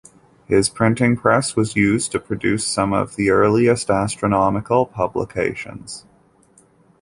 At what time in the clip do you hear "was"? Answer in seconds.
1.55-1.75